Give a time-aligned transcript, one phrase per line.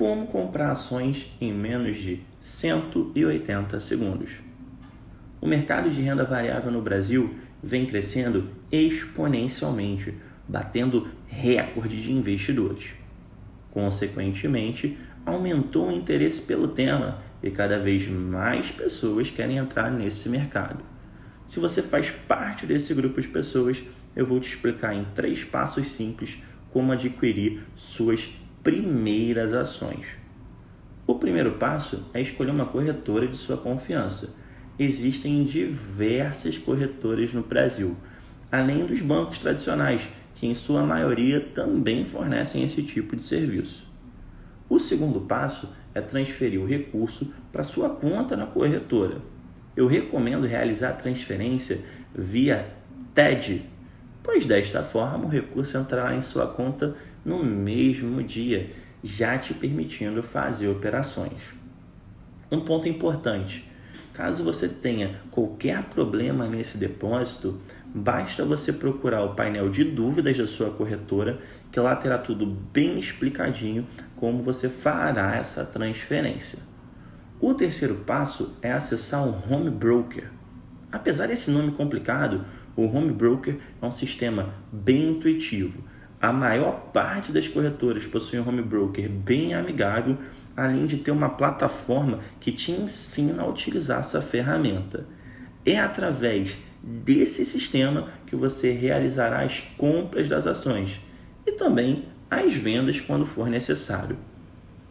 [0.00, 4.30] como comprar ações em menos de 180 segundos.
[5.42, 10.14] O mercado de renda variável no Brasil vem crescendo exponencialmente,
[10.48, 12.92] batendo recorde de investidores.
[13.72, 20.82] Consequentemente, aumentou o interesse pelo tema e cada vez mais pessoas querem entrar nesse mercado.
[21.46, 23.84] Se você faz parte desse grupo de pessoas,
[24.16, 26.38] eu vou te explicar em três passos simples
[26.72, 28.30] como adquirir suas
[28.62, 30.06] primeiras ações.
[31.06, 34.34] O primeiro passo é escolher uma corretora de sua confiança.
[34.78, 37.96] Existem diversas corretoras no Brasil,
[38.50, 43.88] além dos bancos tradicionais, que em sua maioria também fornecem esse tipo de serviço.
[44.68, 49.20] O segundo passo é transferir o recurso para sua conta na corretora.
[49.76, 51.80] Eu recomendo realizar a transferência
[52.14, 52.72] via
[53.14, 53.66] TED,
[54.22, 58.70] pois desta forma o recurso entrará em sua conta no mesmo dia,
[59.02, 61.54] já te permitindo fazer operações.
[62.50, 63.68] Um ponto importante:
[64.12, 67.60] caso você tenha qualquer problema nesse depósito,
[67.94, 71.38] basta você procurar o painel de dúvidas da sua corretora,
[71.70, 76.58] que lá terá tudo bem explicadinho como você fará essa transferência.
[77.40, 80.30] O terceiro passo é acessar o Home Broker.
[80.92, 82.44] Apesar desse nome complicado,
[82.76, 85.82] o Home Broker é um sistema bem intuitivo.
[86.20, 90.18] A maior parte das corretoras possui um home broker bem amigável,
[90.54, 95.06] além de ter uma plataforma que te ensina a utilizar essa ferramenta.
[95.64, 101.00] É através desse sistema que você realizará as compras das ações
[101.46, 104.18] e também as vendas quando for necessário.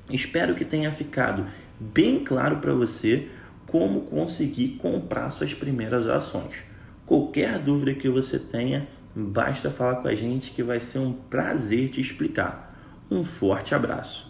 [0.09, 1.45] Espero que tenha ficado
[1.79, 3.27] bem claro para você
[3.67, 6.63] como conseguir comprar suas primeiras ações.
[7.09, 11.89] Qualquer dúvida que você tenha, basta falar com a gente que vai ser um prazer
[11.89, 12.79] te explicar.
[13.09, 14.28] Um forte abraço.